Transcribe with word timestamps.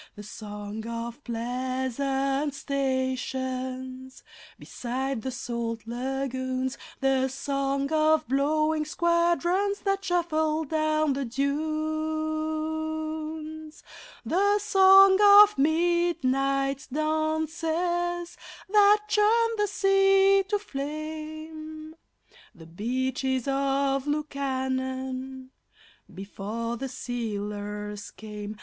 The 0.15 0.23
song 0.23 0.87
of 0.87 1.23
pleasant 1.23 2.55
stations 2.55 4.23
beside 4.57 5.21
the 5.21 5.29
salt 5.29 5.83
lagoons, 5.85 6.75
The 7.01 7.27
song 7.27 7.91
of 7.93 8.27
blowing 8.27 8.83
squadrons 8.83 9.81
that 9.81 10.03
shuffled 10.03 10.69
down 10.69 11.13
the 11.13 11.23
dunes, 11.25 13.83
The 14.25 14.57
song 14.57 15.19
of 15.21 15.55
midnight 15.59 16.87
dances 16.91 18.37
that 18.71 19.01
churned 19.07 19.59
the 19.59 19.67
sea 19.67 20.43
to 20.49 20.57
flame 20.57 21.93
The 22.55 22.65
Beaches 22.65 23.47
of 23.47 24.07
Lukannon 24.07 25.49
before 26.11 26.75
the 26.77 26.89
sealers 26.89 28.09
came! 28.09 28.55